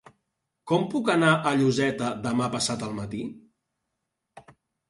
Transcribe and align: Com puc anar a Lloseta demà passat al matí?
Com 0.71 0.85
puc 0.93 1.11
anar 1.15 1.29
a 1.33 1.51
Lloseta 1.59 2.09
demà 2.25 2.49
passat 2.57 2.89
al 2.89 2.97
matí? 3.03 3.23